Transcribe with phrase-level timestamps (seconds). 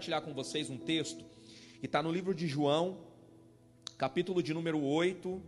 [0.00, 1.22] compartilhar com vocês um texto
[1.78, 3.04] que está no livro de João,
[3.98, 5.42] capítulo de número 8.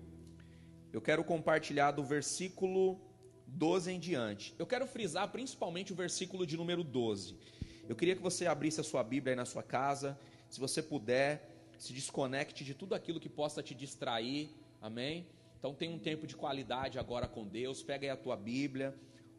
[0.93, 3.01] Eu quero compartilhar do versículo
[3.47, 4.55] 12 em diante.
[4.59, 7.35] Eu quero frisar principalmente o versículo de número 12.
[7.89, 10.19] Eu queria que você abrisse a sua Bíblia aí na sua casa,
[10.51, 14.51] se você puder, se desconecte de tudo aquilo que possa te distrair,
[14.83, 15.27] amém?
[15.59, 18.95] Então tem um tempo de qualidade agora com Deus, pega aí a tua Bíblia,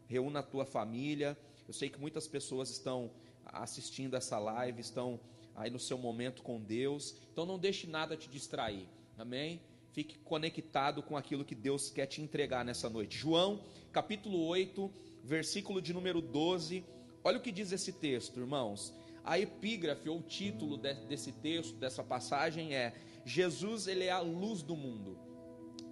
[0.08, 1.38] reúna a tua família.
[1.68, 3.12] Eu sei que muitas pessoas estão
[3.46, 5.20] assistindo essa live, estão
[5.56, 7.16] aí no seu momento com Deus.
[7.32, 8.88] Então não deixe nada te distrair.
[9.18, 9.62] Amém?
[9.92, 13.18] Fique conectado com aquilo que Deus quer te entregar nessa noite.
[13.18, 14.92] João, capítulo 8,
[15.24, 16.84] versículo de número 12.
[17.24, 18.94] Olha o que diz esse texto, irmãos.
[19.24, 24.76] A epígrafe ou título desse texto, dessa passagem é: Jesus, ele é a luz do
[24.76, 25.18] mundo.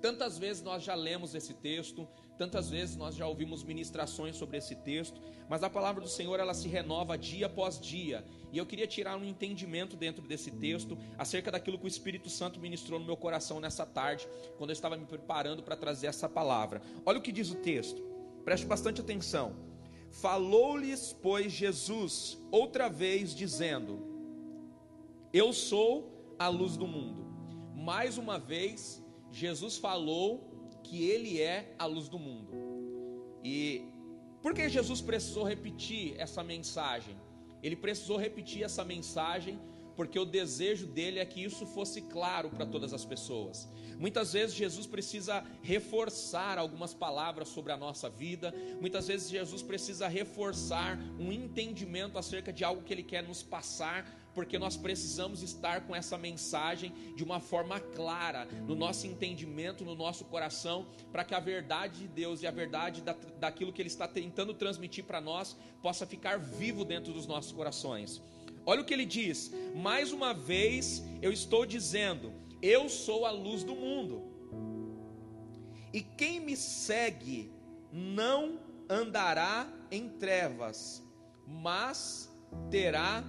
[0.01, 4.75] Tantas vezes nós já lemos esse texto, Tantas vezes nós já ouvimos ministrações sobre esse
[4.75, 8.25] texto, mas a palavra do Senhor ela se renova dia após dia.
[8.51, 12.59] E eu queria tirar um entendimento dentro desse texto acerca daquilo que o Espírito Santo
[12.59, 16.81] ministrou no meu coração nessa tarde, quando eu estava me preparando para trazer essa palavra.
[17.05, 18.01] Olha o que diz o texto.
[18.43, 19.55] Preste bastante atenção.
[20.09, 23.99] Falou-lhes, pois, Jesus outra vez dizendo:
[25.31, 27.25] Eu sou a luz do mundo.
[27.75, 30.50] Mais uma vez, Jesus falou
[30.91, 32.51] que ele é a luz do mundo.
[33.41, 33.85] E
[34.41, 37.15] por que Jesus precisou repetir essa mensagem?
[37.63, 39.57] Ele precisou repetir essa mensagem
[39.95, 43.67] porque o desejo dele é que isso fosse claro para todas as pessoas.
[43.99, 50.07] Muitas vezes Jesus precisa reforçar algumas palavras sobre a nossa vida, muitas vezes Jesus precisa
[50.07, 55.81] reforçar um entendimento acerca de algo que ele quer nos passar porque nós precisamos estar
[55.81, 61.35] com essa mensagem de uma forma clara, no nosso entendimento, no nosso coração, para que
[61.35, 65.19] a verdade de Deus e a verdade da, daquilo que Ele está tentando transmitir para
[65.19, 68.21] nós possa ficar vivo dentro dos nossos corações.
[68.65, 73.63] Olha o que ele diz: mais uma vez eu estou dizendo, eu sou a luz
[73.63, 74.23] do mundo,
[75.93, 77.51] e quem me segue
[77.91, 81.03] não andará em trevas,
[81.47, 82.29] mas
[82.69, 83.23] terá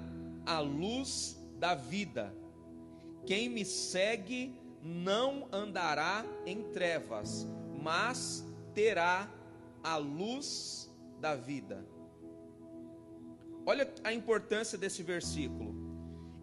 [0.46, 2.34] a luz da vida.
[3.26, 7.46] Quem me segue não andará em trevas,
[7.80, 8.44] mas
[8.74, 9.30] terá
[9.82, 10.90] a luz
[11.20, 11.91] da vida.
[13.64, 15.72] Olha a importância desse versículo.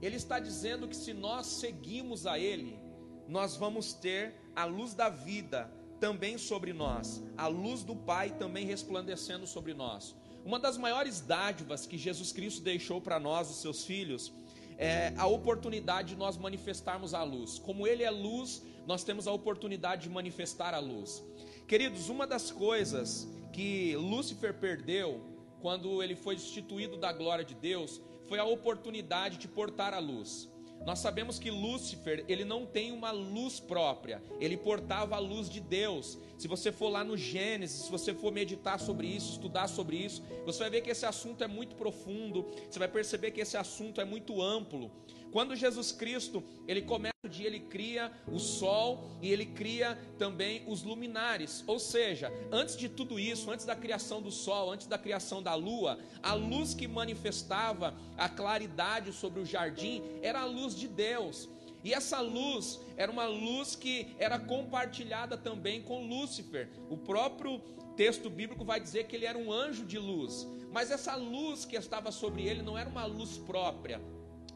[0.01, 2.79] Ele está dizendo que se nós seguimos a Ele,
[3.27, 5.69] nós vamos ter a luz da vida
[5.99, 10.15] também sobre nós, a luz do Pai também resplandecendo sobre nós.
[10.45, 14.31] Uma das maiores dádivas que Jesus Cristo deixou para nós, os seus filhos,
[14.77, 17.59] é a oportunidade de nós manifestarmos a luz.
[17.59, 21.21] Como Ele é luz, nós temos a oportunidade de manifestar a luz.
[21.67, 25.21] Queridos, uma das coisas que Lúcifer perdeu
[25.61, 30.49] quando ele foi destituído da glória de Deus foi a oportunidade de portar a luz.
[30.85, 35.59] Nós sabemos que Lúcifer, ele não tem uma luz própria, ele portava a luz de
[35.59, 36.17] Deus.
[36.37, 40.23] Se você for lá no Gênesis, se você for meditar sobre isso, estudar sobre isso,
[40.45, 43.99] você vai ver que esse assunto é muito profundo, você vai perceber que esse assunto
[43.99, 44.89] é muito amplo.
[45.31, 50.63] Quando Jesus Cristo, ele começa o dia, ele cria o sol e ele cria também
[50.67, 51.63] os luminares.
[51.67, 55.53] Ou seja, antes de tudo isso, antes da criação do sol, antes da criação da
[55.55, 61.47] lua, a luz que manifestava a claridade sobre o jardim era a luz de Deus.
[61.83, 66.69] E essa luz era uma luz que era compartilhada também com Lúcifer.
[66.89, 67.59] O próprio
[67.95, 71.75] texto bíblico vai dizer que ele era um anjo de luz, mas essa luz que
[71.75, 74.01] estava sobre ele não era uma luz própria,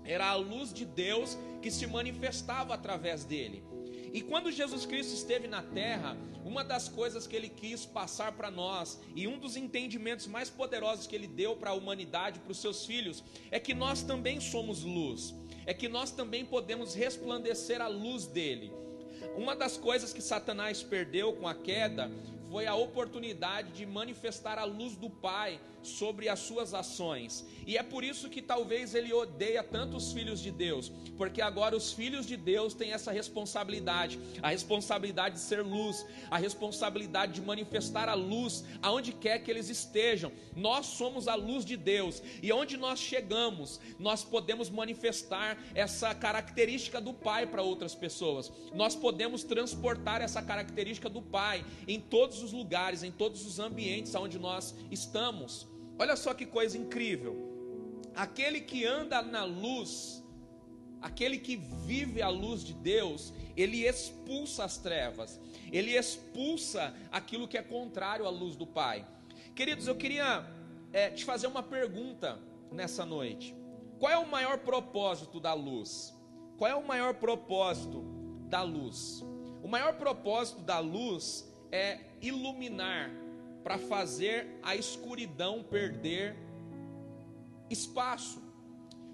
[0.05, 3.63] era a luz de Deus que se manifestava através dele.
[4.13, 6.15] E quando Jesus Cristo esteve na terra,
[6.45, 11.07] uma das coisas que ele quis passar para nós, e um dos entendimentos mais poderosos
[11.07, 14.83] que ele deu para a humanidade, para os seus filhos, é que nós também somos
[14.83, 15.33] luz,
[15.65, 18.71] é que nós também podemos resplandecer a luz dele.
[19.35, 22.11] Uma das coisas que Satanás perdeu com a queda
[22.53, 27.43] foi a oportunidade de manifestar a luz do Pai sobre as suas ações.
[27.65, 31.75] E é por isso que talvez ele odeia tanto os filhos de Deus, porque agora
[31.75, 37.41] os filhos de Deus têm essa responsabilidade, a responsabilidade de ser luz, a responsabilidade de
[37.41, 40.31] manifestar a luz aonde quer que eles estejam.
[40.55, 47.01] Nós somos a luz de Deus, e onde nós chegamos, nós podemos manifestar essa característica
[47.01, 48.51] do Pai para outras pessoas.
[48.73, 54.13] Nós podemos transportar essa característica do Pai em todos os lugares, em todos os ambientes
[54.13, 55.67] onde nós estamos.
[55.97, 57.35] Olha só que coisa incrível.
[58.15, 60.23] Aquele que anda na luz,
[61.01, 65.39] aquele que vive a luz de Deus, ele expulsa as trevas,
[65.71, 69.07] ele expulsa aquilo que é contrário à luz do Pai.
[69.55, 70.45] Queridos, eu queria
[70.91, 72.39] é, te fazer uma pergunta
[72.71, 73.55] nessa noite.
[73.99, 76.13] qual é o maior propósito da luz?
[76.57, 78.03] Qual é o maior propósito
[78.49, 79.23] da luz?
[79.63, 83.09] O maior propósito da luz é iluminar
[83.63, 86.35] para fazer a escuridão perder
[87.67, 88.39] espaço.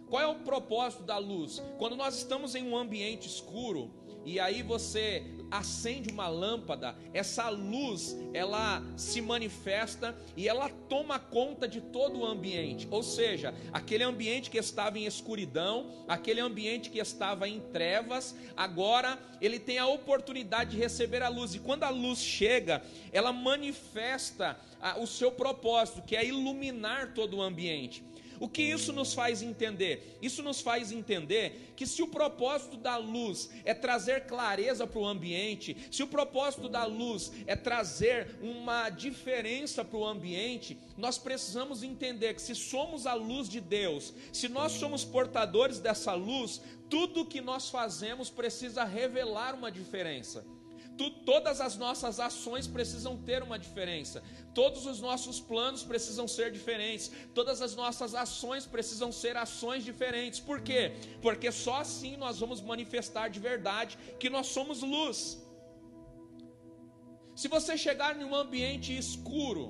[0.09, 1.63] Qual é o propósito da luz?
[1.77, 3.89] Quando nós estamos em um ambiente escuro
[4.25, 11.67] e aí você acende uma lâmpada, essa luz ela se manifesta e ela toma conta
[11.67, 12.87] de todo o ambiente.
[12.91, 19.19] Ou seja, aquele ambiente que estava em escuridão, aquele ambiente que estava em trevas, agora
[19.41, 21.55] ele tem a oportunidade de receber a luz.
[21.55, 24.57] E quando a luz chega, ela manifesta
[24.97, 28.03] o seu propósito, que é iluminar todo o ambiente.
[28.39, 30.17] O que isso nos faz entender?
[30.21, 35.05] Isso nos faz entender que se o propósito da luz é trazer clareza para o
[35.05, 41.83] ambiente, se o propósito da luz é trazer uma diferença para o ambiente, nós precisamos
[41.83, 47.25] entender que se somos a luz de Deus, se nós somos portadores dessa luz, tudo
[47.25, 50.45] que nós fazemos precisa revelar uma diferença
[50.99, 54.17] tu, todas as nossas ações precisam ter uma diferença,
[54.59, 60.41] todos os nossos planos precisam ser diferentes, todas as nossas ações precisam ser ações diferentes.
[60.49, 60.81] Por quê?
[61.25, 65.19] Porque só assim nós vamos manifestar de verdade que nós somos luz.
[67.41, 69.65] Se você chegar em um ambiente escuro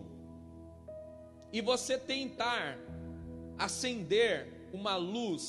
[1.54, 2.80] e você tentar
[3.68, 4.34] acender
[4.74, 5.44] uma luz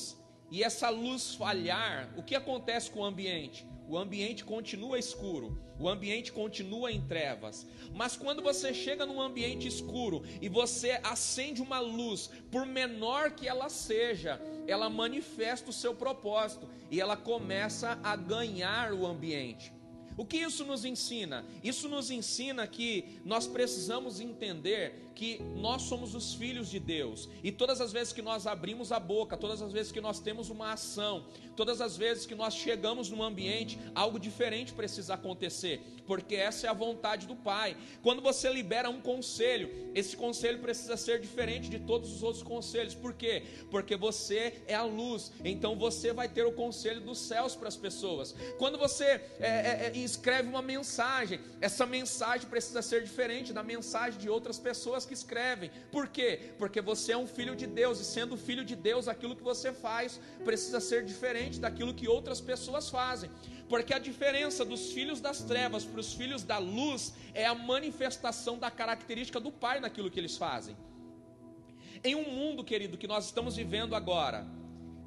[0.51, 3.70] e essa luz falhar, o que acontece com o ambiente?
[3.91, 7.67] O ambiente continua escuro, o ambiente continua em trevas.
[7.93, 13.49] Mas quando você chega num ambiente escuro e você acende uma luz, por menor que
[13.49, 19.73] ela seja, ela manifesta o seu propósito e ela começa a ganhar o ambiente.
[20.15, 21.43] O que isso nos ensina?
[21.61, 27.51] Isso nos ensina que nós precisamos entender que nós somos os filhos de Deus, e
[27.51, 30.73] todas as vezes que nós abrimos a boca, todas as vezes que nós temos uma
[30.73, 31.23] ação,
[31.55, 36.69] todas as vezes que nós chegamos num ambiente, algo diferente precisa acontecer, porque essa é
[36.71, 37.77] a vontade do Pai.
[38.01, 42.95] Quando você libera um conselho, esse conselho precisa ser diferente de todos os outros conselhos,
[42.95, 43.43] por quê?
[43.69, 47.77] Porque você é a luz, então você vai ter o conselho dos céus para as
[47.77, 48.33] pessoas.
[48.57, 54.19] Quando você é, é, é escreve uma mensagem, essa mensagem precisa ser diferente da mensagem
[54.19, 55.69] de outras pessoas pessoas que escrevem.
[55.91, 56.53] Por quê?
[56.57, 59.73] Porque você é um filho de Deus, e sendo filho de Deus, aquilo que você
[59.73, 63.29] faz precisa ser diferente daquilo que outras pessoas fazem.
[63.67, 68.57] Porque a diferença dos filhos das trevas para os filhos da luz é a manifestação
[68.57, 70.77] da característica do Pai naquilo que eles fazem.
[72.03, 74.47] Em um mundo, querido, que nós estamos vivendo agora,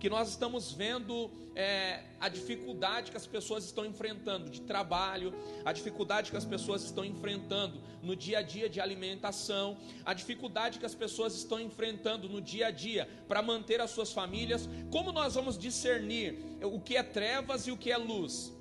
[0.04, 5.32] que nós estamos vendo é, a dificuldade que as pessoas estão enfrentando de trabalho,
[5.64, 10.78] a dificuldade que as pessoas estão enfrentando no dia a dia de alimentação, a dificuldade
[10.78, 14.68] que as pessoas estão enfrentando no dia a dia para manter as suas famílias.
[14.90, 18.52] Como nós vamos discernir o que é trevas e o que é luz?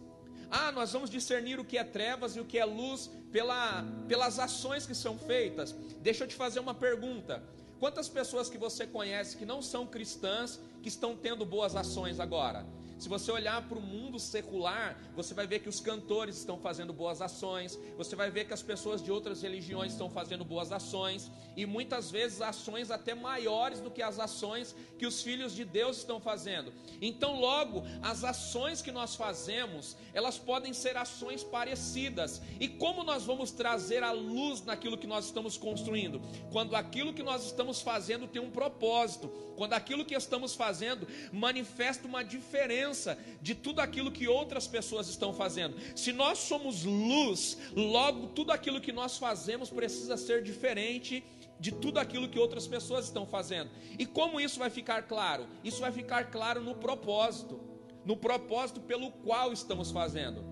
[0.49, 4.39] Ah, nós vamos discernir o que é trevas e o que é luz pela, pelas
[4.39, 5.75] ações que são feitas.
[5.99, 7.43] Deixa eu te fazer uma pergunta.
[7.83, 12.65] Quantas pessoas que você conhece que não são cristãs que estão tendo boas ações agora?
[13.03, 16.93] Se você olhar para o mundo secular, você vai ver que os cantores estão fazendo
[16.93, 21.29] boas ações, você vai ver que as pessoas de outras religiões estão fazendo boas ações,
[21.57, 25.97] e muitas vezes ações até maiores do que as ações que os filhos de Deus
[25.97, 26.71] estão fazendo.
[27.01, 32.41] Então, logo, as ações que nós fazemos, elas podem ser ações parecidas.
[32.57, 36.21] E como nós vamos trazer a luz naquilo que nós estamos construindo?
[36.53, 42.07] Quando aquilo que nós estamos fazendo tem um propósito, quando aquilo que estamos fazendo manifesta
[42.07, 42.92] uma diferença
[43.41, 45.75] de tudo aquilo que outras pessoas estão fazendo.
[45.95, 51.23] Se nós somos luz, logo tudo aquilo que nós fazemos precisa ser diferente
[51.59, 53.69] de tudo aquilo que outras pessoas estão fazendo.
[53.97, 55.47] E como isso vai ficar claro?
[55.63, 57.59] Isso vai ficar claro no propósito,
[58.05, 60.43] no propósito pelo qual estamos fazendo.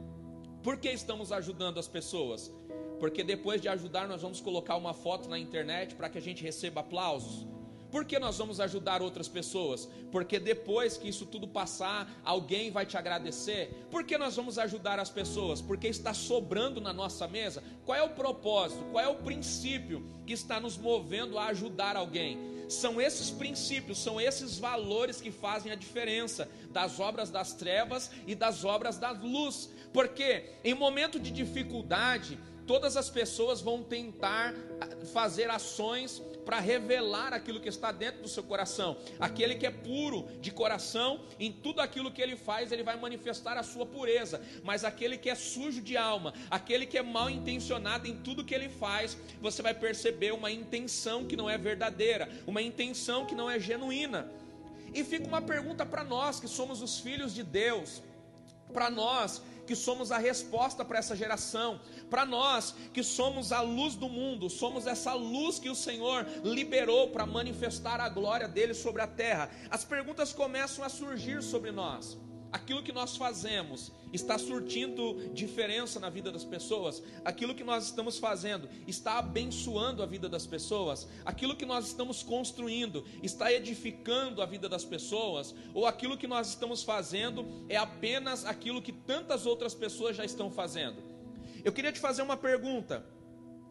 [0.64, 2.52] Por que estamos ajudando as pessoas?
[3.00, 6.44] Porque depois de ajudar, nós vamos colocar uma foto na internet para que a gente
[6.44, 7.48] receba aplausos.
[7.92, 9.88] Por que nós vamos ajudar outras pessoas?
[10.12, 13.86] Porque depois que isso tudo passar, alguém vai te agradecer.
[13.92, 15.62] Por que nós vamos ajudar as pessoas?
[15.62, 17.62] Porque está sobrando na nossa mesa.
[17.86, 18.82] Qual é o propósito?
[18.92, 22.38] Qual é o princípio que está nos movendo a ajudar alguém?
[22.70, 28.34] São esses princípios, são esses valores que fazem a diferença das obras das trevas e
[28.34, 29.70] das obras da luz.
[29.92, 37.34] Porque em momento de dificuldade, todas as pessoas vão tentar ah, fazer ações para revelar
[37.34, 38.98] aquilo que está dentro do seu coração.
[39.18, 43.58] Aquele que é puro de coração, em tudo aquilo que ele faz, ele vai manifestar
[43.58, 44.42] a sua pureza.
[44.62, 48.54] Mas aquele que é sujo de alma, aquele que é mal intencionado em tudo que
[48.54, 53.50] ele faz, você vai perceber uma intenção que não é verdadeira, uma intenção que não
[53.50, 54.30] é genuína.
[54.94, 58.04] E fica uma pergunta para nós que somos os filhos de Deus,
[58.74, 59.42] para nós
[59.72, 64.50] que somos a resposta para essa geração, para nós que somos a luz do mundo,
[64.50, 69.50] somos essa luz que o Senhor liberou para manifestar a glória dele sobre a terra.
[69.70, 72.18] As perguntas começam a surgir sobre nós
[72.52, 78.18] aquilo que nós fazemos está surtindo diferença na vida das pessoas, aquilo que nós estamos
[78.18, 84.46] fazendo está abençoando a vida das pessoas, aquilo que nós estamos construindo está edificando a
[84.46, 89.74] vida das pessoas, ou aquilo que nós estamos fazendo é apenas aquilo que tantas outras
[89.74, 91.02] pessoas já estão fazendo.
[91.64, 93.06] Eu queria te fazer uma pergunta.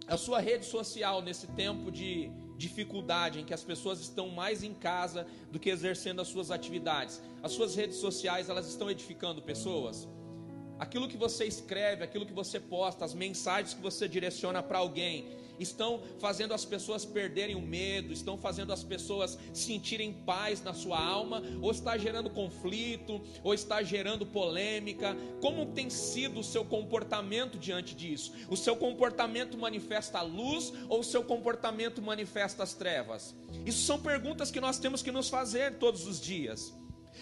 [0.07, 2.33] A sua rede social nesse tempo de
[2.65, 7.21] dificuldade, em que as pessoas estão mais em casa do que exercendo as suas atividades.
[7.43, 10.07] As suas redes sociais, elas estão edificando pessoas?
[10.79, 15.17] Aquilo que você escreve, aquilo que você posta, as mensagens que você direciona para alguém,
[15.61, 20.99] estão fazendo as pessoas perderem o medo, estão fazendo as pessoas sentirem paz na sua
[20.99, 25.17] alma, ou está gerando conflito, ou está gerando polêmica?
[25.41, 28.33] Como tem sido o seu comportamento diante disso?
[28.49, 33.35] O seu comportamento manifesta a luz ou o seu comportamento manifesta as trevas?
[33.67, 36.80] Isso são perguntas que nós temos que nos fazer todos os dias.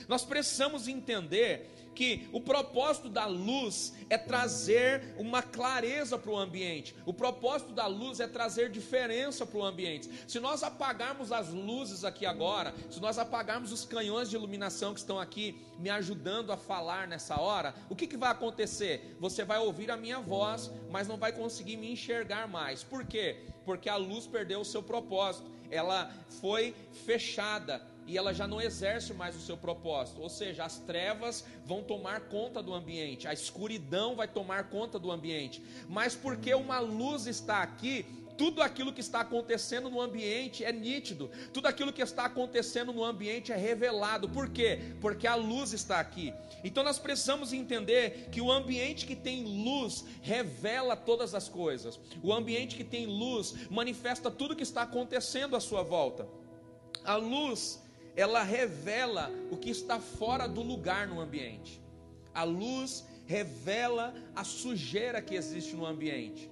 [0.09, 6.95] Nós precisamos entender que o propósito da luz é trazer uma clareza para o ambiente.
[7.04, 10.09] O propósito da luz é trazer diferença para o ambiente.
[10.28, 15.00] Se nós apagarmos as luzes aqui agora, se nós apagarmos os canhões de iluminação que
[15.00, 19.16] estão aqui me ajudando a falar nessa hora, o que, que vai acontecer?
[19.18, 22.85] Você vai ouvir a minha voz, mas não vai conseguir me enxergar mais.
[22.85, 23.38] Por quê?
[23.64, 25.50] Porque a luz perdeu o seu propósito.
[25.68, 30.22] Ela foi fechada e ela já não exerce mais o seu propósito.
[30.22, 35.12] Ou seja, as trevas vão tomar conta do ambiente, a escuridão vai tomar conta do
[35.12, 35.62] ambiente.
[35.86, 38.06] Mas porque uma luz está aqui,
[38.38, 43.04] tudo aquilo que está acontecendo no ambiente é nítido, tudo aquilo que está acontecendo no
[43.04, 44.26] ambiente é revelado.
[44.26, 44.94] Por quê?
[45.02, 46.32] Porque a luz está aqui.
[46.64, 52.00] Então nós precisamos entender que o ambiente que tem luz revela todas as coisas.
[52.22, 56.26] O ambiente que tem luz manifesta tudo que está acontecendo à sua volta.
[57.04, 57.80] A luz
[58.18, 61.80] ela revela o que está fora do lugar no ambiente.
[62.34, 66.50] A luz revela a sujeira que existe no ambiente.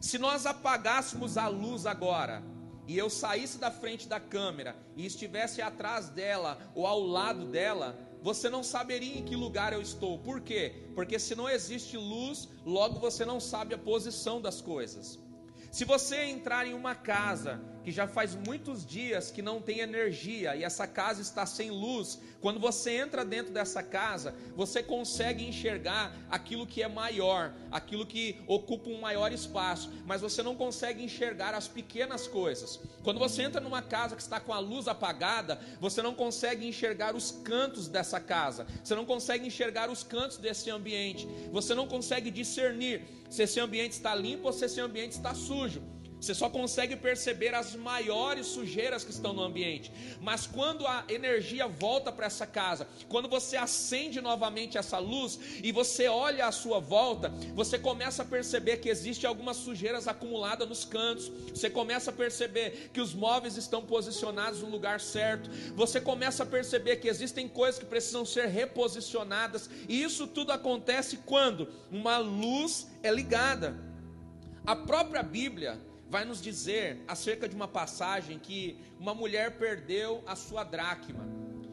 [0.00, 2.42] Se nós apagássemos a luz agora,
[2.88, 7.96] e eu saísse da frente da câmera e estivesse atrás dela ou ao lado dela,
[8.20, 10.18] você não saberia em que lugar eu estou.
[10.18, 10.88] Por quê?
[10.92, 15.20] Porque se não existe luz, logo você não sabe a posição das coisas.
[15.70, 20.56] Se você entrar em uma casa que já faz muitos dias que não tem energia
[20.56, 26.12] e essa casa está sem luz, quando você entra dentro dessa casa, você consegue enxergar
[26.28, 31.54] aquilo que é maior, aquilo que ocupa um maior espaço, mas você não consegue enxergar
[31.54, 32.80] as pequenas coisas.
[33.04, 37.14] Quando você entra numa casa que está com a luz apagada, você não consegue enxergar
[37.14, 42.32] os cantos dessa casa, você não consegue enxergar os cantos desse ambiente, você não consegue
[42.32, 45.94] discernir se esse ambiente está limpo ou se esse ambiente está sujo.
[46.20, 49.92] Você só consegue perceber as maiores sujeiras que estão no ambiente.
[50.20, 55.70] Mas quando a energia volta para essa casa, quando você acende novamente essa luz e
[55.70, 60.84] você olha à sua volta, você começa a perceber que existe algumas sujeiras acumuladas nos
[60.84, 61.30] cantos.
[61.50, 65.50] Você começa a perceber que os móveis estão posicionados no lugar certo.
[65.74, 69.68] Você começa a perceber que existem coisas que precisam ser reposicionadas.
[69.86, 73.76] E isso tudo acontece quando uma luz é ligada.
[74.66, 80.36] A própria Bíblia vai nos dizer acerca de uma passagem que uma mulher perdeu a
[80.36, 81.26] sua dracma.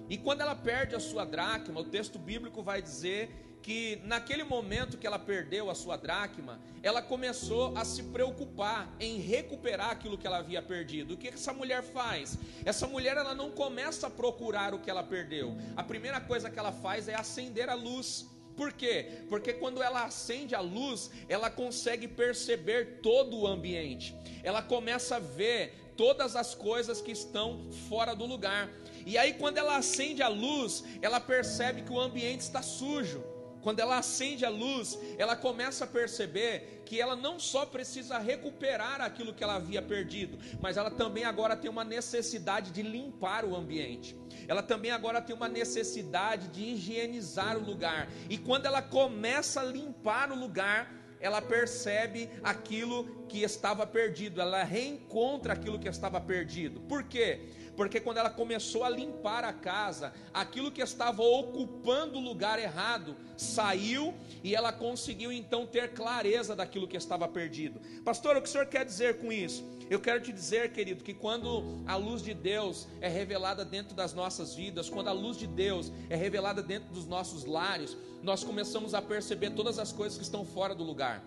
[0.09, 4.97] E quando ela perde a sua dracma, o texto bíblico vai dizer que naquele momento
[4.97, 10.27] que ela perdeu a sua dracma, ela começou a se preocupar em recuperar aquilo que
[10.27, 11.13] ela havia perdido.
[11.13, 12.37] O que essa mulher faz?
[12.65, 15.55] Essa mulher ela não começa a procurar o que ela perdeu.
[15.77, 18.29] A primeira coisa que ela faz é acender a luz.
[18.55, 19.07] Por quê?
[19.29, 24.15] Porque quando ela acende a luz, ela consegue perceber todo o ambiente.
[24.43, 28.69] Ela começa a ver todas as coisas que estão fora do lugar.
[29.05, 33.23] E aí, quando ela acende a luz, ela percebe que o ambiente está sujo.
[33.63, 38.99] Quando ela acende a luz, ela começa a perceber que ela não só precisa recuperar
[38.99, 43.55] aquilo que ela havia perdido, mas ela também agora tem uma necessidade de limpar o
[43.55, 44.15] ambiente.
[44.47, 48.09] Ela também agora tem uma necessidade de higienizar o lugar.
[48.29, 50.93] E quando ela começa a limpar o lugar,
[51.23, 56.81] ela percebe aquilo que estava perdido, ela reencontra aquilo que estava perdido.
[56.81, 57.47] Por quê?
[57.75, 63.15] Porque quando ela começou a limpar a casa, aquilo que estava ocupando o lugar errado
[63.35, 64.13] saiu
[64.43, 67.79] e ela conseguiu então ter clareza daquilo que estava perdido.
[68.03, 69.63] Pastor, o que o senhor quer dizer com isso?
[69.89, 74.13] Eu quero te dizer, querido, que quando a luz de Deus é revelada dentro das
[74.13, 78.93] nossas vidas, quando a luz de Deus é revelada dentro dos nossos lares, nós começamos
[78.93, 81.23] a perceber todas as coisas que estão fora do lugar.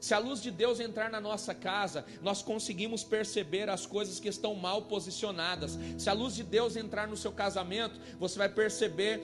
[0.00, 4.28] Se a luz de Deus entrar na nossa casa, nós conseguimos perceber as coisas que
[4.28, 5.78] estão mal posicionadas.
[5.96, 9.20] Se a luz de Deus entrar no seu casamento, você vai perceber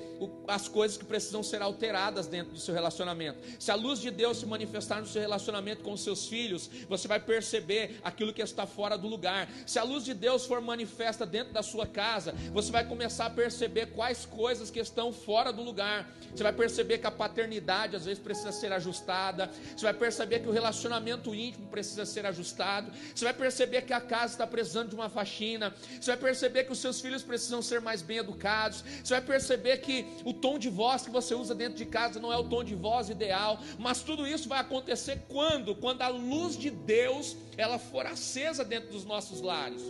[0.49, 3.38] as coisas que precisam ser alteradas dentro do seu relacionamento.
[3.59, 7.21] Se a luz de Deus se manifestar no seu relacionamento com seus filhos, você vai
[7.21, 9.49] perceber aquilo que está fora do lugar.
[9.66, 13.31] Se a luz de Deus for manifesta dentro da sua casa, você vai começar a
[13.31, 16.11] perceber quais coisas que estão fora do lugar.
[16.35, 19.50] Você vai perceber que a paternidade às vezes precisa ser ajustada.
[19.76, 22.90] Você vai perceber que o relacionamento íntimo precisa ser ajustado.
[23.14, 25.75] Você vai perceber que a casa está precisando de uma faxina.
[26.00, 28.83] Você vai perceber que os seus filhos precisam ser mais bem educados.
[29.02, 32.33] Você vai perceber que o tom de voz que você usa dentro de casa não
[32.33, 33.61] é o tom de voz ideal.
[33.78, 35.75] Mas tudo isso vai acontecer quando?
[35.75, 39.83] Quando a luz de Deus ela for acesa dentro dos nossos lares.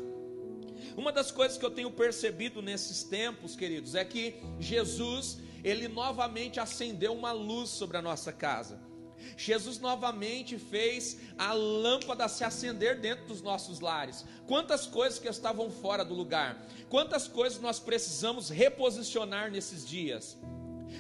[0.96, 6.60] Uma das coisas que eu tenho percebido nesses tempos, queridos, é que Jesus, ele novamente
[6.60, 8.93] acendeu uma luz sobre a nossa casa.
[9.37, 14.25] Jesus novamente fez a lâmpada se acender dentro dos nossos lares.
[14.47, 20.37] Quantas coisas que estavam fora do lugar, quantas coisas nós precisamos reposicionar nesses dias.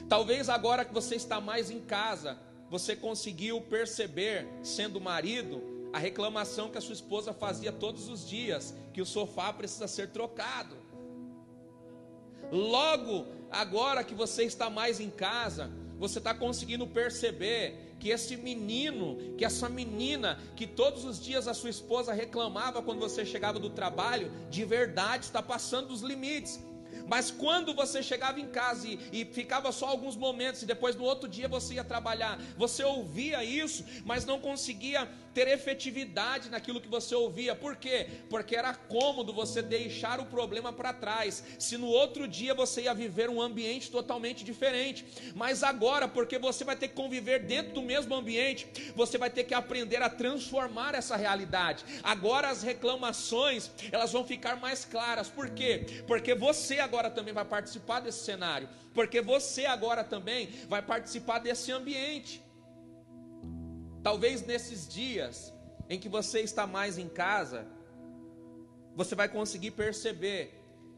[0.08, 6.70] Talvez agora que você está mais em casa, você conseguiu perceber, sendo marido, a reclamação
[6.70, 10.76] que a sua esposa fazia todos os dias, que o sofá precisa ser trocado.
[12.50, 19.16] Logo, agora que você está mais em casa, você está conseguindo perceber que esse menino,
[19.38, 23.70] que essa menina, que todos os dias a sua esposa reclamava quando você chegava do
[23.70, 26.62] trabalho, de verdade está passando dos limites.
[27.08, 31.04] Mas quando você chegava em casa e, e, ficava só alguns momentos e depois no
[31.04, 36.88] outro dia você ia trabalhar, você ouvia isso, mas não conseguia ter efetividade naquilo que
[36.88, 37.54] você ouvia.
[37.54, 38.06] Por quê?
[38.30, 41.42] Porque era cômodo você deixar o problema para trás.
[41.58, 46.62] Se no outro dia você ia viver um ambiente totalmente diferente, mas agora, porque você
[46.62, 50.94] vai ter que conviver dentro do mesmo ambiente, você vai ter que aprender a transformar
[50.94, 51.84] essa realidade.
[52.02, 55.28] Agora as reclamações, elas vão ficar mais claras.
[55.28, 56.04] Por quê?
[56.06, 61.72] Porque você agora também vai participar desse cenário, porque você agora também vai participar desse
[61.72, 62.43] ambiente.
[64.04, 65.50] Talvez nesses dias
[65.88, 67.66] em que você está mais em casa,
[68.94, 70.52] você vai conseguir perceber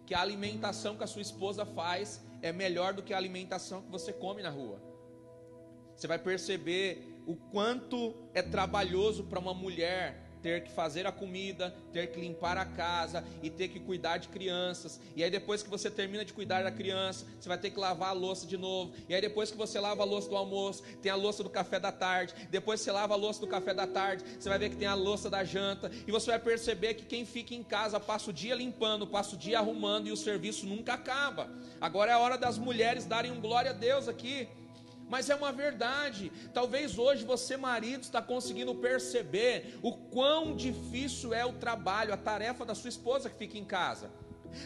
[0.05, 3.91] que a alimentação que a sua esposa faz é melhor do que a alimentação que
[3.93, 4.83] você come na rua.
[5.97, 11.75] Você vai perceber o quanto é trabalhoso para uma mulher ter que fazer a comida,
[11.93, 15.01] ter que limpar a casa e ter que cuidar de crianças.
[15.17, 18.11] E aí depois que você termina de cuidar da criança, você vai ter que lavar
[18.11, 18.95] a louça de novo.
[19.09, 21.81] E aí depois que você lava a louça do almoço, tem a louça do café
[21.81, 22.33] da tarde.
[22.49, 24.95] Depois você lava a louça do café da tarde, você vai ver que tem a
[24.95, 25.91] louça da janta.
[26.07, 29.39] E você vai perceber que quem fica em casa passa o dia limpando, passa o
[29.39, 31.51] dia arrumando e o serviço nunca acaba.
[31.81, 34.49] Agora é a hora das mulheres darem um glória a Deus aqui
[35.09, 36.33] mas é uma verdade.
[36.53, 42.65] Talvez hoje você, marido, está conseguindo perceber o quão difícil é o trabalho, a tarefa
[42.65, 44.11] da sua esposa que fica em casa.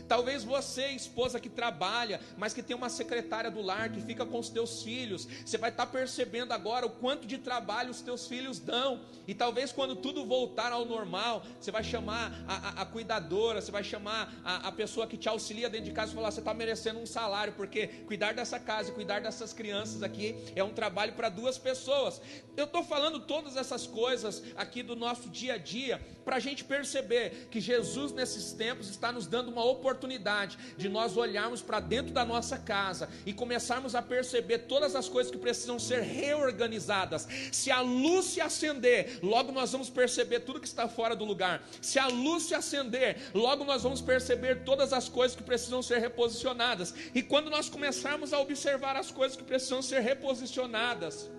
[0.08, 4.38] Talvez você, esposa que trabalha, mas que tem uma secretária do lar que fica com
[4.38, 8.58] os teus filhos, você vai estar percebendo agora o quanto de trabalho os teus filhos
[8.58, 9.00] dão.
[9.26, 13.70] E talvez quando tudo voltar ao normal, você vai chamar a, a, a cuidadora, você
[13.70, 16.54] vai chamar a, a, pessoa que te auxilia dentro de casa e falar: você está
[16.54, 21.12] merecendo um salário, porque cuidar dessa casa e cuidar dessas crianças aqui é um trabalho
[21.12, 22.20] para duas pessoas.
[22.56, 26.64] Eu estou falando todas essas coisas aqui do nosso dia a dia para a gente
[26.64, 32.12] perceber que Jesus nesses tempos está nos dando uma oportunidade de nós olharmos para dentro
[32.12, 37.26] da nossa casa e começarmos a perceber todas as coisas que precisam ser reorganizadas.
[37.52, 41.62] Se a luz se acender, logo nós vamos perceber tudo que está fora do lugar.
[41.80, 45.98] Se a luz se acender, logo nós vamos perceber todas as coisas que precisam ser
[45.98, 46.94] reposicionadas.
[47.14, 51.30] E quando nós começarmos a observar as coisas que precisam ser reposicionadas,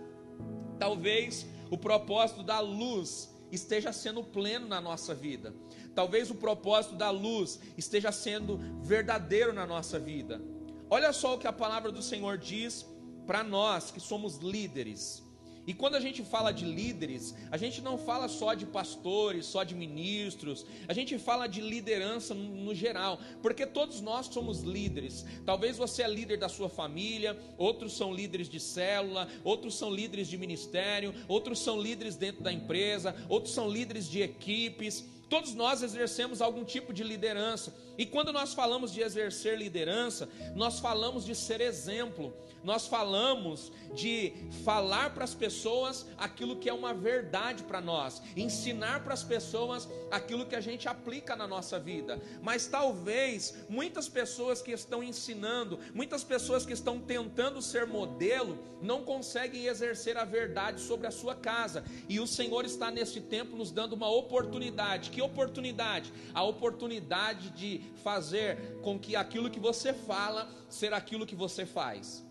[0.79, 5.53] talvez o propósito da luz esteja sendo pleno na nossa vida.
[5.93, 10.41] Talvez o propósito da luz esteja sendo verdadeiro na nossa vida.
[10.89, 12.85] Olha só o que a palavra do Senhor diz
[13.25, 15.23] para nós que somos líderes.
[15.65, 19.63] E quando a gente fala de líderes, a gente não fala só de pastores, só
[19.63, 25.23] de ministros, a gente fala de liderança no, no, geral, porque todos nós somos líderes.
[25.45, 30.27] Talvez você é líder da sua família, outros são líderes de célula, outros são líderes
[30.27, 35.05] de ministério, outros são líderes dentro da empresa, outros são líderes de equipes.
[35.31, 37.73] Todos nós exercemos algum tipo de liderança.
[37.97, 44.33] E quando nós falamos de exercer liderança, nós falamos de ser exemplo, nós falamos de
[44.63, 49.89] falar para as pessoas aquilo que é uma verdade para nós, ensinar para as pessoas
[50.09, 52.21] aquilo que a gente aplica na nossa vida.
[52.41, 59.03] Mas talvez muitas pessoas que estão ensinando, muitas pessoas que estão tentando ser modelo, não
[59.03, 61.83] conseguem exercer a verdade sobre a sua casa.
[62.07, 65.09] E o Senhor está nesse tempo nos dando uma oportunidade.
[65.09, 66.11] Que oportunidade?
[66.33, 72.23] A oportunidade de fazer com que aquilo que você fala ser aquilo que você faz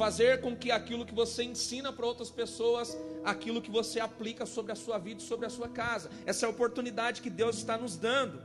[0.00, 4.72] fazer com que aquilo que você ensina para outras pessoas, aquilo que você aplica sobre
[4.72, 6.08] a sua vida e sobre a sua casa.
[6.24, 8.40] Essa é a oportunidade que Deus está nos dando.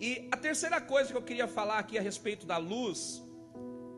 [0.00, 3.22] E a terceira coisa que eu queria falar aqui a respeito da luz,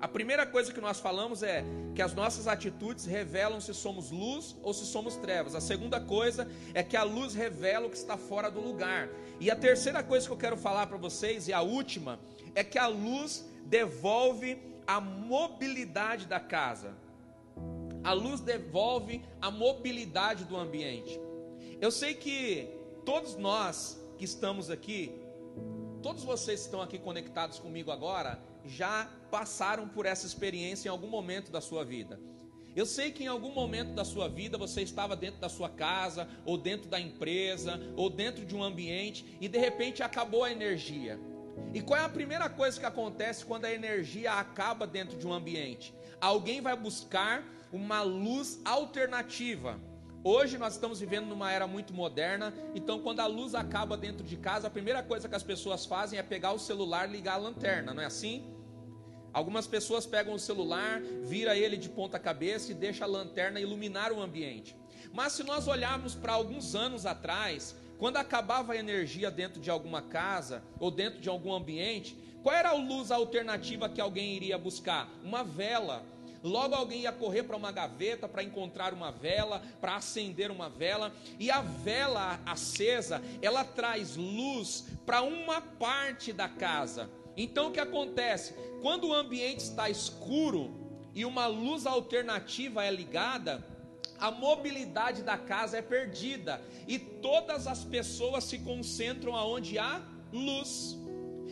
[0.00, 4.56] a primeira coisa que nós falamos é que as nossas atitudes revelam se somos luz
[4.60, 5.54] ou se somos trevas.
[5.54, 9.08] A segunda coisa é que a luz revela o que está fora do lugar.
[9.38, 12.18] E a terceira coisa que eu quero falar para vocês, e a última,
[12.56, 16.96] é que a luz devolve a mobilidade da casa.
[18.02, 21.20] A luz devolve a mobilidade do ambiente.
[21.78, 22.66] Eu sei que
[23.04, 25.12] todos nós que estamos aqui,
[26.02, 31.08] todos vocês que estão aqui conectados comigo agora, já passaram por essa experiência em algum
[31.08, 32.18] momento da sua vida.
[32.74, 36.26] Eu sei que em algum momento da sua vida você estava dentro da sua casa,
[36.46, 41.20] ou dentro da empresa, ou dentro de um ambiente, e de repente acabou a energia.
[41.74, 45.32] E qual é a primeira coisa que acontece quando a energia acaba dentro de um
[45.32, 45.94] ambiente?
[46.20, 49.78] Alguém vai buscar uma luz alternativa.
[50.24, 54.36] Hoje nós estamos vivendo numa era muito moderna, então quando a luz acaba dentro de
[54.36, 57.38] casa, a primeira coisa que as pessoas fazem é pegar o celular e ligar a
[57.38, 58.44] lanterna, não é assim?
[59.32, 64.10] Algumas pessoas pegam o celular, vira ele de ponta cabeça e deixa a lanterna iluminar
[64.10, 64.74] o ambiente.
[65.12, 70.00] Mas se nós olharmos para alguns anos atrás, quando acabava a energia dentro de alguma
[70.00, 75.08] casa ou dentro de algum ambiente, qual era a luz alternativa que alguém iria buscar?
[75.24, 76.04] Uma vela.
[76.42, 81.12] Logo alguém ia correr para uma gaveta para encontrar uma vela, para acender uma vela,
[81.36, 87.10] e a vela acesa, ela traz luz para uma parte da casa.
[87.36, 88.54] Então o que acontece?
[88.80, 90.70] Quando o ambiente está escuro
[91.12, 93.64] e uma luz alternativa é ligada,
[94.18, 100.02] a mobilidade da casa é perdida e todas as pessoas se concentram aonde há
[100.32, 100.96] luz.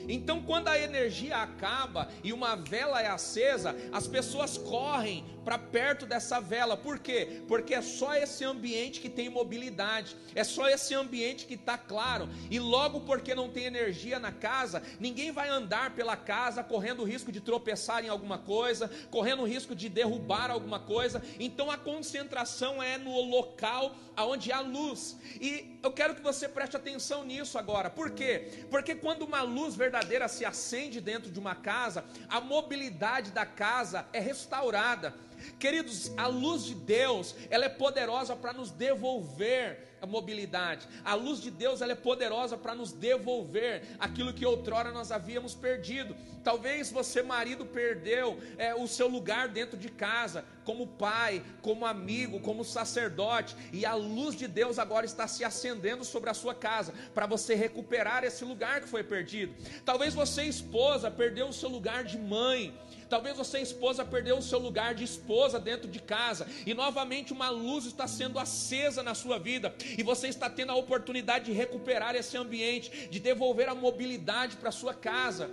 [0.09, 6.07] Então, quando a energia acaba e uma vela é acesa, as pessoas correm para perto
[6.07, 6.77] dessa vela.
[6.77, 7.45] Por quê?
[7.47, 12.29] Porque é só esse ambiente que tem mobilidade, é só esse ambiente que está claro.
[12.51, 17.05] E logo porque não tem energia na casa, ninguém vai andar pela casa correndo o
[17.05, 21.23] risco de tropeçar em alguma coisa, correndo o risco de derrubar alguma coisa.
[21.39, 25.17] Então a concentração é no local aonde há luz.
[25.41, 27.89] E eu quero que você preste atenção nisso agora.
[27.89, 28.67] Por quê?
[28.69, 34.07] Porque quando uma luz verdadeira se acende dentro de uma casa, a mobilidade da casa
[34.13, 35.15] é restaurada.
[35.59, 40.87] Queridos, a luz de Deus, ela é poderosa para nos devolver a mobilidade.
[41.05, 45.55] A luz de Deus, ela é poderosa para nos devolver aquilo que outrora nós havíamos
[45.55, 46.14] perdido.
[46.44, 52.40] Talvez você, marido, perdeu é, o seu lugar dentro de casa, como pai, como amigo,
[52.40, 56.92] como sacerdote, e a luz de Deus agora está se acendendo sobre a sua casa
[57.14, 59.55] para você recuperar esse lugar que foi perdido.
[59.85, 64.59] Talvez você, esposa, perdeu o seu lugar de mãe Talvez você, esposa, perdeu o seu
[64.59, 69.38] lugar de esposa dentro de casa e novamente uma luz está sendo acesa na sua
[69.38, 74.57] vida e você está tendo a oportunidade de recuperar esse ambiente, de devolver a mobilidade
[74.57, 75.51] para sua casa.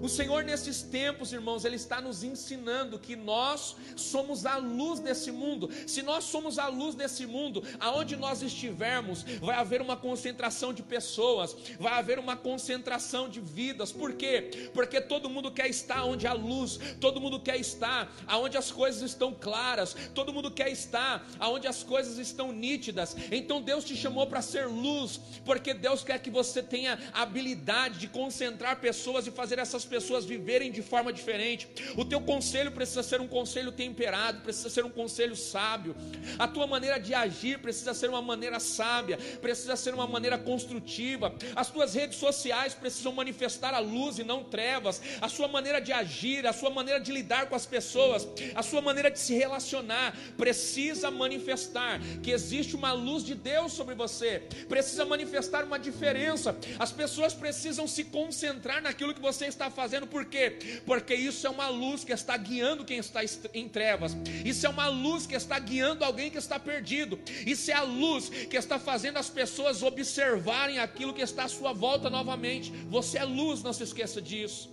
[0.00, 5.30] O Senhor, nesses tempos, irmãos, Ele está nos ensinando que nós somos a luz desse
[5.32, 5.70] mundo.
[5.86, 10.82] Se nós somos a luz desse mundo, aonde nós estivermos, vai haver uma concentração de
[10.82, 13.92] pessoas, vai haver uma concentração de vidas.
[13.92, 14.70] Por quê?
[14.74, 19.02] Porque todo mundo quer estar onde há luz, todo mundo quer estar aonde as coisas
[19.02, 23.16] estão claras, todo mundo quer estar aonde as coisas estão nítidas.
[23.30, 27.98] Então Deus te chamou para ser luz, porque Deus quer que você tenha a habilidade
[27.98, 31.68] de concentrar pessoas e fazer essas pessoas viverem de forma diferente.
[31.96, 35.94] O teu conselho precisa ser um conselho temperado, precisa ser um conselho sábio.
[36.38, 41.34] A tua maneira de agir precisa ser uma maneira sábia, precisa ser uma maneira construtiva.
[41.54, 45.00] As tuas redes sociais precisam manifestar a luz e não trevas.
[45.20, 48.80] A sua maneira de agir, a sua maneira de lidar com as pessoas, a sua
[48.80, 54.42] maneira de se relacionar precisa manifestar que existe uma luz de Deus sobre você.
[54.68, 56.56] Precisa manifestar uma diferença.
[56.78, 60.82] As pessoas precisam se concentrar naquilo que você está está fazendo, por quê?
[60.84, 63.20] Porque isso é uma luz que está guiando quem está
[63.52, 67.74] em trevas, isso é uma luz que está guiando alguém que está perdido, isso é
[67.74, 72.70] a luz que está fazendo as pessoas observarem aquilo que está à sua volta novamente.
[72.88, 74.70] Você é luz, não se esqueça disso.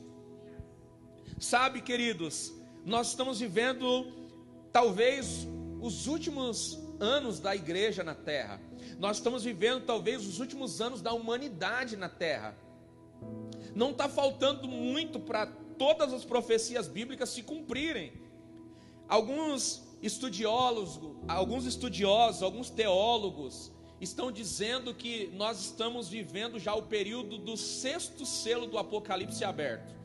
[1.40, 2.54] Sabe, queridos,
[2.86, 4.12] nós estamos vivendo
[4.72, 5.48] talvez
[5.82, 8.62] os últimos anos da igreja na terra.
[8.98, 12.56] Nós estamos vivendo talvez os últimos anos da humanidade na terra.
[13.76, 15.46] Não está faltando muito para
[15.78, 18.14] todas as profecias bíblicas se cumprirem.
[19.08, 27.38] Alguns estudiosos, alguns estudiosos, alguns teólogos estão dizendo que nós estamos vivendo já o período
[27.38, 29.96] do sexto selo do Apocalipse aberto.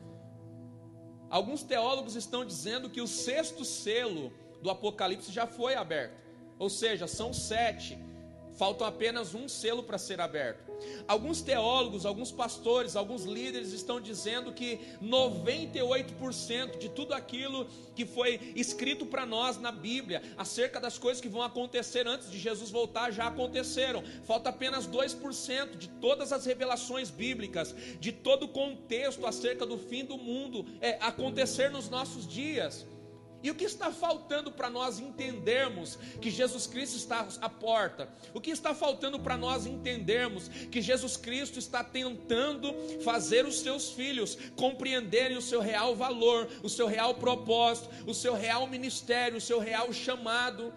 [1.29, 6.17] Alguns teólogos estão dizendo que o sexto selo do Apocalipse já foi aberto,
[6.57, 7.97] ou seja, são sete.
[8.59, 10.69] Faltam apenas um selo para ser aberto.
[11.07, 18.51] Alguns teólogos, alguns pastores, alguns líderes estão dizendo que 98% de tudo aquilo que foi
[18.57, 23.11] escrito para nós na Bíblia, acerca das coisas que vão acontecer antes de Jesus voltar,
[23.11, 24.03] já aconteceram.
[24.25, 30.03] Falta apenas 2% de todas as revelações bíblicas, de todo o contexto acerca do fim
[30.03, 32.85] do mundo é, acontecer nos nossos dias.
[33.41, 38.09] E o que está faltando para nós entendermos que Jesus Cristo está à porta?
[38.33, 43.91] O que está faltando para nós entendermos que Jesus Cristo está tentando fazer os seus
[43.91, 49.41] filhos compreenderem o seu real valor, o seu real propósito, o seu real ministério, o
[49.41, 50.73] seu real chamado?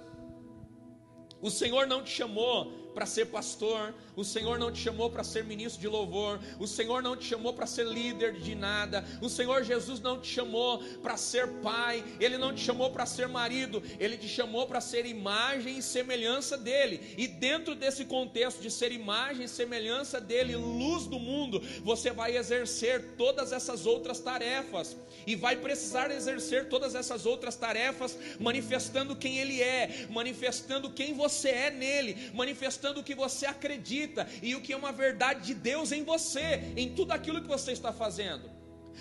[1.40, 5.44] O Senhor não te chamou para ser pastor, o Senhor não te chamou para ser
[5.44, 9.64] ministro de louvor, o Senhor não te chamou para ser líder de nada, o Senhor
[9.64, 14.16] Jesus não te chamou para ser pai, Ele não te chamou para ser marido, Ele
[14.16, 19.44] te chamou para ser imagem e semelhança dEle, e dentro desse contexto de ser imagem
[19.44, 25.56] e semelhança dEle, luz do mundo, você vai exercer todas essas outras tarefas, e vai
[25.56, 32.30] precisar exercer todas essas outras tarefas, manifestando quem Ele é, manifestando quem você é nele,
[32.34, 36.04] manifestando manifestando o que você acredita e o que é uma verdade de Deus em
[36.04, 38.50] você, em tudo aquilo que você está fazendo.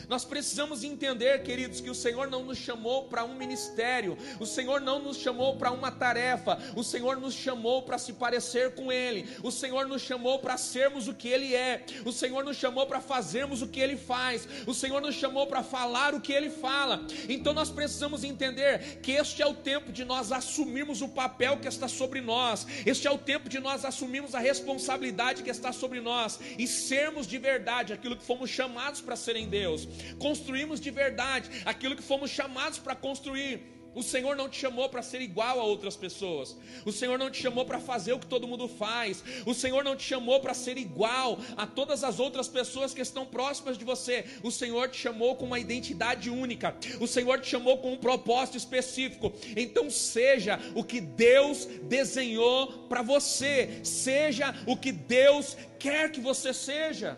[0.07, 4.81] Nós precisamos entender, queridos, que o Senhor não nos chamou para um ministério, o Senhor
[4.81, 9.27] não nos chamou para uma tarefa, o Senhor nos chamou para se parecer com Ele,
[9.43, 13.01] o Senhor nos chamou para sermos o que Ele é, o Senhor nos chamou para
[13.01, 17.05] fazermos o que Ele faz, o Senhor nos chamou para falar o que Ele fala.
[17.29, 21.67] Então nós precisamos entender que este é o tempo de nós assumirmos o papel que
[21.67, 26.01] está sobre nós, este é o tempo de nós assumirmos a responsabilidade que está sobre
[26.01, 29.80] nós e sermos de verdade aquilo que fomos chamados para serem Deus.
[29.85, 33.71] Deus, construímos de verdade aquilo que fomos chamados para construir.
[33.93, 36.55] O Senhor não te chamou para ser igual a outras pessoas.
[36.85, 39.21] O Senhor não te chamou para fazer o que todo mundo faz.
[39.45, 43.25] O Senhor não te chamou para ser igual a todas as outras pessoas que estão
[43.25, 44.23] próximas de você.
[44.43, 46.73] O Senhor te chamou com uma identidade única.
[47.01, 49.33] O Senhor te chamou com um propósito específico.
[49.57, 53.81] Então seja o que Deus desenhou para você.
[53.83, 57.17] Seja o que Deus quer que você seja.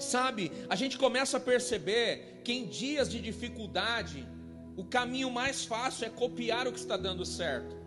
[0.00, 4.26] Sabe, a gente começa a perceber que em dias de dificuldade,
[4.76, 7.78] o caminho mais fácil é copiar o que está dando certo.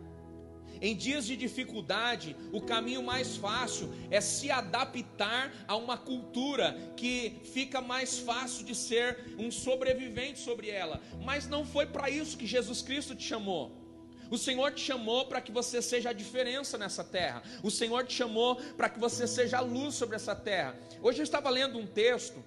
[0.81, 7.39] Em dias de dificuldade, o caminho mais fácil é se adaptar a uma cultura que
[7.53, 11.01] fica mais fácil de ser um sobrevivente sobre ela.
[11.23, 13.82] Mas não foi para isso que Jesus Cristo te chamou.
[14.29, 17.43] O Senhor te chamou para que você seja a diferença nessa terra.
[17.61, 20.75] O Senhor te chamou para que você seja a luz sobre essa terra.
[21.01, 22.43] Hoje eu estava lendo um texto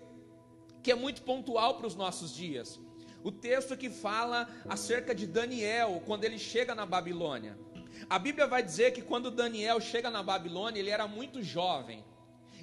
[0.83, 2.81] que é muito pontual para os nossos dias.
[3.23, 7.59] O texto que fala acerca de Daniel quando ele chega na Babilônia.
[8.09, 12.05] A Bíblia vai dizer que quando Daniel chega na Babilônia, ele era muito jovem.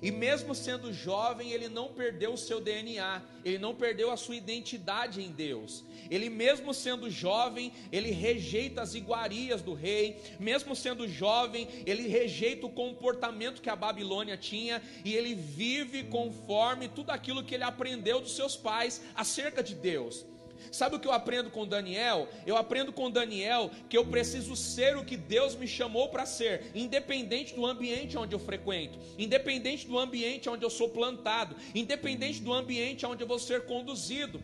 [0.04, 4.36] E mesmo sendo jovem, ele não perdeu o seu DNA, ele não perdeu a sua
[4.36, 5.86] identidade em Deus.
[6.12, 12.66] Ele mesmo sendo jovem, ele rejeita as iguarias do rei, mesmo sendo jovem, ele rejeita
[12.66, 18.20] o comportamento que a Babilônia tinha e ele vive conforme tudo aquilo que ele aprendeu
[18.20, 20.26] dos seus pais acerca de Deus.
[20.72, 22.28] Sabe o que eu aprendo com Daniel?
[22.46, 26.72] Eu aprendo com Daniel que eu preciso ser o que Deus me chamou para ser,
[26.74, 32.54] independente do ambiente onde eu frequento, independente do ambiente onde eu sou plantado, independente do
[32.54, 34.42] ambiente onde eu vou ser conduzido.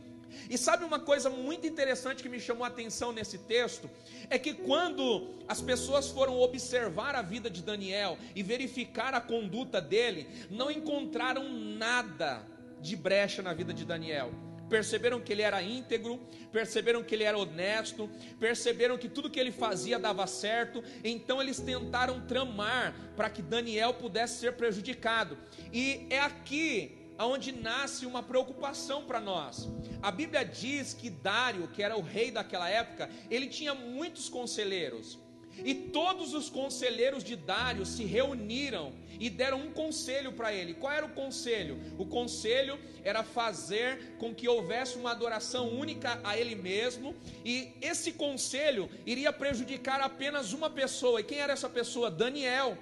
[0.49, 3.89] E sabe uma coisa muito interessante que me chamou a atenção nesse texto?
[4.29, 9.82] É que quando as pessoas foram observar a vida de Daniel e verificar a conduta
[9.82, 12.45] dele, não encontraram nada
[12.79, 14.32] de brecha na vida de Daniel
[14.69, 16.19] perceberam que ele era íntegro,
[16.51, 21.60] perceberam que ele era honesto, perceberam que tudo que ele fazia dava certo, então eles
[21.60, 25.38] tentaram tramar para que Daniel pudesse ser prejudicado.
[25.73, 29.67] E é aqui aonde nasce uma preocupação para nós.
[30.01, 35.19] A Bíblia diz que Dário, que era o rei daquela época, ele tinha muitos conselheiros.
[35.63, 40.74] E todos os conselheiros de Dário se reuniram e deram um conselho para ele.
[40.74, 41.78] Qual era o conselho?
[41.98, 48.13] O conselho era fazer com que houvesse uma adoração única a ele mesmo, e esse
[48.13, 51.19] conselho iria prejudicar apenas uma pessoa.
[51.19, 52.10] E quem era essa pessoa?
[52.10, 52.78] Daniel.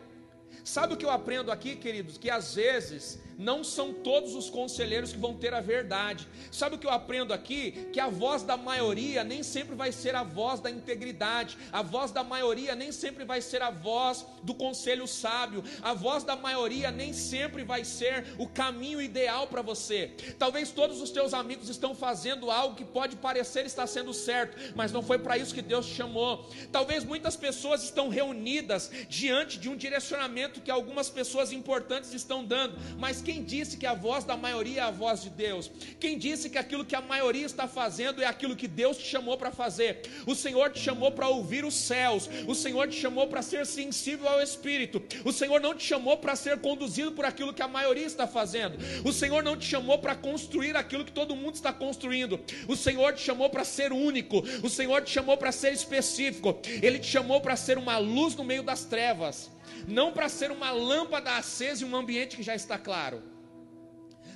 [0.63, 2.17] Sabe o que eu aprendo aqui, queridos?
[2.17, 6.27] Que às vezes não são todos os conselheiros que vão ter a verdade.
[6.51, 7.87] Sabe o que eu aprendo aqui?
[7.93, 12.11] Que a voz da maioria nem sempre vai ser a voz da integridade, a voz
[12.11, 16.89] da maioria nem sempre vai ser a voz do conselho sábio, a voz da maioria
[16.89, 20.11] nem sempre vai ser o caminho ideal para você.
[20.39, 24.91] Talvez todos os teus amigos estão fazendo algo que pode parecer estar sendo certo, mas
[24.91, 26.49] não foi para isso que Deus te chamou.
[26.71, 32.77] Talvez muitas pessoas estão reunidas diante de um direcionamento que algumas pessoas importantes estão dando,
[32.97, 35.69] mas quem disse que a voz da maioria é a voz de Deus?
[35.99, 39.37] Quem disse que aquilo que a maioria está fazendo é aquilo que Deus te chamou
[39.37, 39.99] para fazer?
[40.25, 44.29] O Senhor te chamou para ouvir os céus, o Senhor te chamou para ser sensível
[44.29, 48.05] ao Espírito, o Senhor não te chamou para ser conduzido por aquilo que a maioria
[48.05, 52.39] está fazendo, o Senhor não te chamou para construir aquilo que todo mundo está construindo,
[52.65, 56.97] o Senhor te chamou para ser único, o Senhor te chamou para ser específico, Ele
[56.97, 59.56] te chamou para ser uma luz no meio das trevas
[59.87, 63.21] não para ser uma lâmpada acesa em um ambiente que já está claro.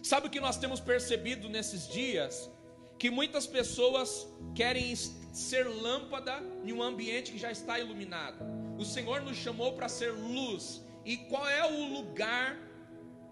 [0.03, 2.49] Sabe o que nós temos percebido nesses dias?
[2.97, 4.95] Que muitas pessoas querem
[5.31, 8.43] ser lâmpada em um ambiente que já está iluminado.
[8.77, 10.83] O Senhor nos chamou para ser luz.
[11.05, 12.57] E qual é o lugar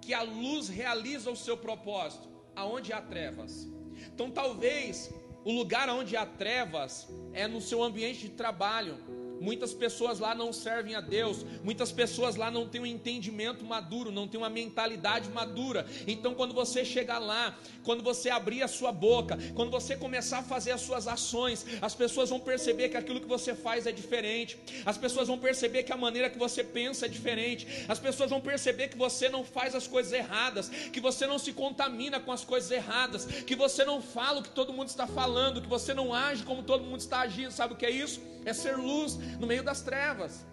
[0.02, 2.30] que a luz realiza o seu propósito?
[2.56, 3.68] Aonde há trevas.
[4.14, 8.98] Então, talvez o lugar onde há trevas é no seu ambiente de trabalho
[9.40, 14.12] Muitas pessoas lá não servem a Deus, muitas pessoas lá não têm um entendimento maduro,
[14.12, 15.86] não têm uma mentalidade madura.
[16.08, 20.44] Então, quando você chegar lá, quando você abrir a sua boca, quando você começar a
[20.44, 24.58] fazer as suas ações, as pessoas vão perceber que aquilo que você faz é diferente,
[24.86, 28.42] as pessoas vão perceber que a maneira que você pensa é diferente, as pessoas vão
[28.42, 32.44] perceber que você não faz as coisas erradas, que você não se contamina com as
[32.44, 36.14] coisas erradas, que você não fala o que todo mundo está falando, que você não
[36.14, 37.52] age como todo mundo está agindo.
[37.52, 38.22] Sabe o que é isso?
[38.46, 40.46] É ser luz no meio das trevas.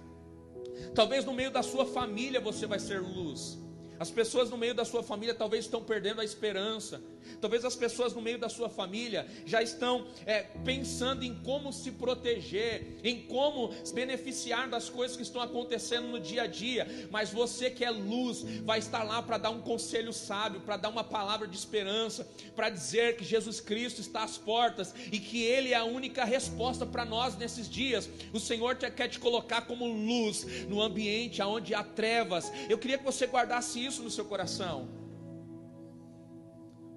[0.95, 3.59] Talvez no meio da sua família você vai ser luz.
[3.99, 7.01] As pessoas no meio da sua família talvez estão perdendo a esperança.
[7.41, 11.93] Talvez as pessoas no meio da sua família já estão é, pensando em como se
[11.93, 17.09] proteger, em como se beneficiar das coisas que estão acontecendo no dia a dia.
[17.11, 20.89] Mas você que é luz, vai estar lá para dar um conselho sábio, para dar
[20.89, 25.73] uma palavra de esperança, para dizer que Jesus Cristo está às portas e que Ele
[25.73, 28.09] é a única resposta para nós nesses dias.
[28.33, 32.53] O Senhor quer te colocar como luz no ambiente onde há trevas.
[32.69, 35.06] Eu queria que você guardasse isso no seu coração.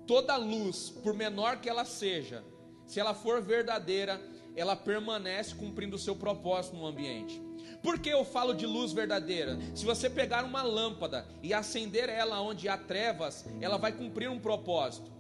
[0.10, 2.44] Toda luz, por menor que ela seja,
[2.88, 4.20] se ela for verdadeira,
[4.56, 7.40] ela permanece cumprindo o seu propósito no ambiente.
[7.84, 9.60] Por que eu falo de luz verdadeira?
[9.76, 14.40] Se você pegar uma lâmpada e acender ela onde há trevas, ela vai cumprir um
[14.40, 15.12] propósito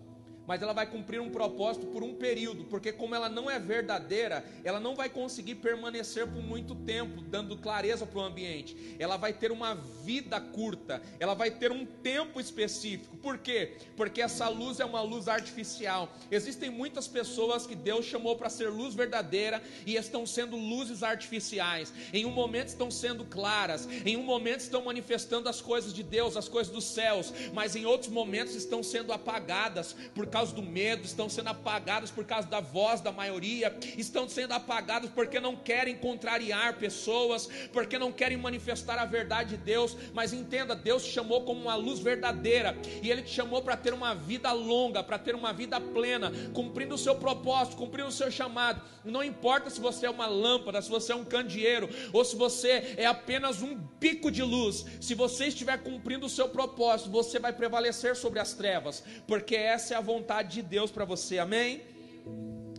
[0.50, 4.44] mas ela vai cumprir um propósito por um período, porque como ela não é verdadeira,
[4.64, 8.76] ela não vai conseguir permanecer por muito tempo, dando clareza para o ambiente.
[8.98, 13.16] Ela vai ter uma vida curta, ela vai ter um tempo específico.
[13.18, 13.78] Por quê?
[13.96, 16.12] Porque essa luz é uma luz artificial.
[16.32, 21.94] Existem muitas pessoas que Deus chamou para ser luz verdadeira e estão sendo luzes artificiais.
[22.12, 26.36] Em um momento estão sendo claras, em um momento estão manifestando as coisas de Deus,
[26.36, 30.64] as coisas dos céus, mas em outros momentos estão sendo apagadas por causa causa do
[30.64, 35.54] medo, estão sendo apagados por causa da voz da maioria, estão sendo apagados porque não
[35.54, 39.98] querem contrariar pessoas, porque não querem manifestar a verdade de Deus.
[40.14, 43.94] Mas entenda, Deus te chamou como uma luz verdadeira e Ele te chamou para ter
[43.94, 48.32] uma vida longa, para ter uma vida plena, cumprindo o seu propósito, cumprindo o seu
[48.32, 48.82] chamado.
[49.04, 52.96] Não importa se você é uma lâmpada, se você é um candeeiro ou se você
[52.96, 57.52] é apenas um pico de luz, se você estiver cumprindo o seu propósito, você vai
[57.52, 61.82] prevalecer sobre as trevas, porque essa é a vontade vontade de Deus para você, amém?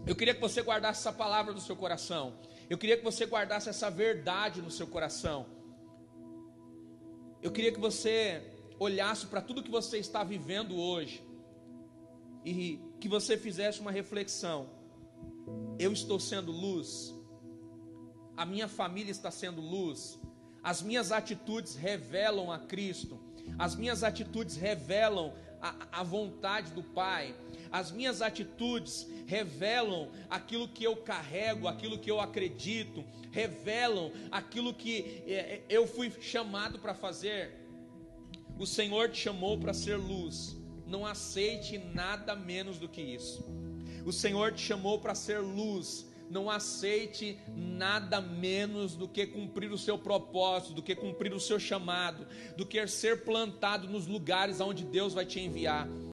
[0.07, 2.35] Eu queria que você guardasse essa palavra no seu coração.
[2.69, 5.47] Eu queria que você guardasse essa verdade no seu coração.
[7.43, 8.43] Eu queria que você
[8.79, 11.25] olhasse para tudo que você está vivendo hoje
[12.45, 14.69] e que você fizesse uma reflexão.
[15.79, 17.15] Eu estou sendo luz.
[18.37, 20.19] A minha família está sendo luz.
[20.63, 23.19] As minhas atitudes revelam a Cristo.
[23.59, 27.35] As minhas atitudes revelam a, a vontade do Pai.
[27.71, 35.23] As minhas atitudes revelam aquilo que eu carrego, aquilo que eu acredito, revelam aquilo que
[35.27, 37.53] é, é eu fui chamado para fazer.
[38.59, 43.45] O Senhor te chamou para ser luz não aceite nada menos do que isso.
[44.05, 49.79] O Senhor te chamou para ser luz, não aceite nada menos do que cumprir o
[49.79, 52.27] seu propósito, do que cumprir o seu chamado,
[52.57, 55.89] do que ser plantado nos lugares aonde Deus vai te enviar.